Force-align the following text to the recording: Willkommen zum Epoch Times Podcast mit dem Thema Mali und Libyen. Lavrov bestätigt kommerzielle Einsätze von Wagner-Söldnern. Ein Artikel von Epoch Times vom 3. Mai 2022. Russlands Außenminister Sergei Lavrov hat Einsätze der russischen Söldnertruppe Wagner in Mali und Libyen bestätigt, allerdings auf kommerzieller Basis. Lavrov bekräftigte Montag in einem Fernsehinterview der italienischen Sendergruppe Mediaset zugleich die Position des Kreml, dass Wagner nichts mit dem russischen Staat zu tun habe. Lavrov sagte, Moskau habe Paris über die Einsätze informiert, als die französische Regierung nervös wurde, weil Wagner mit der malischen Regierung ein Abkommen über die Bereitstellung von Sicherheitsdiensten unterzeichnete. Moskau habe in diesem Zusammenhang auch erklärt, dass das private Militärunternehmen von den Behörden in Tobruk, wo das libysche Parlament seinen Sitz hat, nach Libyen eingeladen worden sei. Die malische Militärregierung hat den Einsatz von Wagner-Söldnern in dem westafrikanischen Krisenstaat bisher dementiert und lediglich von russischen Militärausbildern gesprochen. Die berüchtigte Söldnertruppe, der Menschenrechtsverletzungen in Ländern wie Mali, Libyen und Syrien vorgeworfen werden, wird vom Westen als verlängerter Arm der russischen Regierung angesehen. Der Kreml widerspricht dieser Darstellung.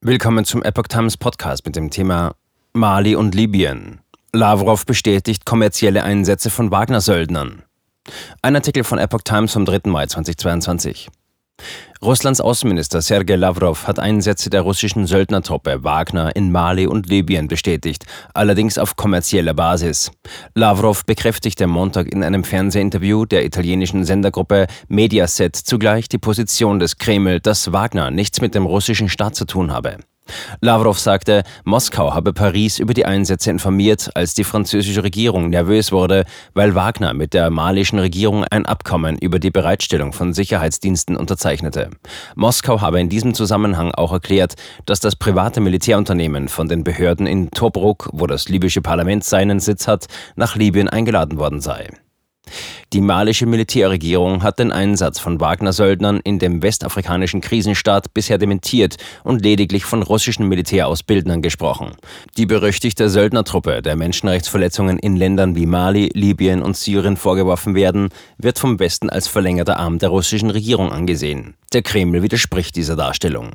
Willkommen 0.00 0.44
zum 0.44 0.62
Epoch 0.62 0.86
Times 0.86 1.16
Podcast 1.16 1.66
mit 1.66 1.74
dem 1.74 1.90
Thema 1.90 2.36
Mali 2.72 3.16
und 3.16 3.34
Libyen. 3.34 3.98
Lavrov 4.32 4.86
bestätigt 4.86 5.44
kommerzielle 5.44 6.04
Einsätze 6.04 6.50
von 6.50 6.70
Wagner-Söldnern. 6.70 7.64
Ein 8.40 8.54
Artikel 8.54 8.84
von 8.84 9.00
Epoch 9.00 9.22
Times 9.22 9.52
vom 9.52 9.64
3. 9.64 9.90
Mai 9.90 10.06
2022. 10.06 11.08
Russlands 12.00 12.40
Außenminister 12.40 13.02
Sergei 13.02 13.34
Lavrov 13.34 13.88
hat 13.88 13.98
Einsätze 13.98 14.50
der 14.50 14.60
russischen 14.60 15.06
Söldnertruppe 15.06 15.82
Wagner 15.82 16.34
in 16.36 16.52
Mali 16.52 16.86
und 16.86 17.08
Libyen 17.08 17.48
bestätigt, 17.48 18.06
allerdings 18.34 18.78
auf 18.78 18.94
kommerzieller 18.94 19.52
Basis. 19.52 20.12
Lavrov 20.54 21.04
bekräftigte 21.04 21.66
Montag 21.66 22.06
in 22.12 22.22
einem 22.22 22.44
Fernsehinterview 22.44 23.24
der 23.24 23.44
italienischen 23.44 24.04
Sendergruppe 24.04 24.68
Mediaset 24.86 25.56
zugleich 25.56 26.08
die 26.08 26.18
Position 26.18 26.78
des 26.78 26.98
Kreml, 26.98 27.40
dass 27.40 27.72
Wagner 27.72 28.12
nichts 28.12 28.40
mit 28.40 28.54
dem 28.54 28.64
russischen 28.64 29.08
Staat 29.08 29.34
zu 29.34 29.44
tun 29.44 29.72
habe. 29.72 29.98
Lavrov 30.60 30.98
sagte, 30.98 31.42
Moskau 31.64 32.14
habe 32.14 32.32
Paris 32.32 32.78
über 32.78 32.94
die 32.94 33.06
Einsätze 33.06 33.50
informiert, 33.50 34.10
als 34.14 34.34
die 34.34 34.44
französische 34.44 35.02
Regierung 35.02 35.50
nervös 35.50 35.92
wurde, 35.92 36.24
weil 36.54 36.74
Wagner 36.74 37.14
mit 37.14 37.34
der 37.34 37.50
malischen 37.50 37.98
Regierung 37.98 38.44
ein 38.44 38.66
Abkommen 38.66 39.18
über 39.18 39.38
die 39.38 39.50
Bereitstellung 39.50 40.12
von 40.12 40.32
Sicherheitsdiensten 40.32 41.16
unterzeichnete. 41.16 41.90
Moskau 42.34 42.80
habe 42.80 43.00
in 43.00 43.08
diesem 43.08 43.34
Zusammenhang 43.34 43.92
auch 43.92 44.12
erklärt, 44.12 44.54
dass 44.86 45.00
das 45.00 45.16
private 45.16 45.60
Militärunternehmen 45.60 46.48
von 46.48 46.68
den 46.68 46.84
Behörden 46.84 47.26
in 47.26 47.50
Tobruk, 47.50 48.10
wo 48.12 48.26
das 48.26 48.48
libysche 48.48 48.82
Parlament 48.82 49.24
seinen 49.24 49.60
Sitz 49.60 49.86
hat, 49.86 50.06
nach 50.36 50.56
Libyen 50.56 50.88
eingeladen 50.88 51.38
worden 51.38 51.60
sei. 51.60 51.88
Die 52.94 53.02
malische 53.02 53.44
Militärregierung 53.44 54.42
hat 54.42 54.58
den 54.58 54.72
Einsatz 54.72 55.18
von 55.18 55.40
Wagner-Söldnern 55.40 56.20
in 56.24 56.38
dem 56.38 56.62
westafrikanischen 56.62 57.42
Krisenstaat 57.42 58.14
bisher 58.14 58.38
dementiert 58.38 58.96
und 59.24 59.42
lediglich 59.42 59.84
von 59.84 60.02
russischen 60.02 60.48
Militärausbildern 60.48 61.42
gesprochen. 61.42 61.92
Die 62.38 62.46
berüchtigte 62.46 63.10
Söldnertruppe, 63.10 63.82
der 63.82 63.96
Menschenrechtsverletzungen 63.96 64.98
in 64.98 65.16
Ländern 65.16 65.54
wie 65.54 65.66
Mali, 65.66 66.08
Libyen 66.14 66.62
und 66.62 66.78
Syrien 66.78 67.18
vorgeworfen 67.18 67.74
werden, 67.74 68.08
wird 68.38 68.58
vom 68.58 68.78
Westen 68.78 69.10
als 69.10 69.28
verlängerter 69.28 69.78
Arm 69.78 69.98
der 69.98 70.08
russischen 70.08 70.48
Regierung 70.48 70.90
angesehen. 70.90 71.56
Der 71.74 71.82
Kreml 71.82 72.22
widerspricht 72.22 72.74
dieser 72.74 72.96
Darstellung. 72.96 73.50